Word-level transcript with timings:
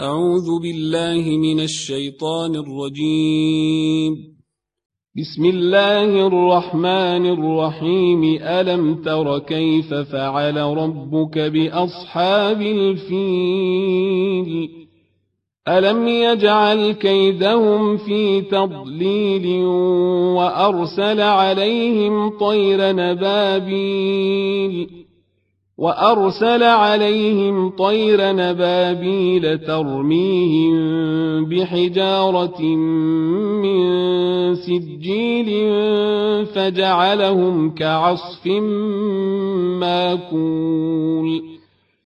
أعوذ 0.00 0.62
بالله 0.62 1.38
من 1.38 1.60
الشيطان 1.60 2.56
الرجيم. 2.56 4.16
بسم 5.16 5.44
الله 5.44 6.26
الرحمن 6.26 7.26
الرحيم. 7.26 8.38
ألم 8.42 9.02
تر 9.02 9.38
كيف 9.38 9.94
فعل 9.94 10.56
ربك 10.56 11.38
بأصحاب 11.38 12.62
الفيل؟ 12.62 14.68
ألم 15.68 16.08
يجعل 16.08 16.92
كيدهم 16.92 17.96
في 17.96 18.40
تضليل 18.40 19.64
وأرسل 20.36 21.20
عليهم 21.20 22.38
طير 22.38 22.92
نبابيل؟ 22.92 25.03
وأرسل 25.78 26.62
عليهم 26.62 27.70
طير 27.70 28.32
نبابيل 28.32 29.58
ترميهم 29.58 30.74
بحجارة 31.44 32.62
من 33.62 33.84
سجيل 34.54 35.50
فجعلهم 36.46 37.74
كعصف 37.74 38.46
ماكول. 39.80 41.54